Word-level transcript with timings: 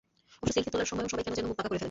অবশ্য 0.39 0.53
সেলফি 0.55 0.69
তোলার 0.73 0.89
সময়ও 0.91 1.11
সবাই 1.11 1.23
কেন 1.25 1.33
যেন 1.37 1.45
মুখ 1.49 1.57
বাঁকা 1.57 1.69
করে 1.69 1.69
ফেলেন। 1.71 1.79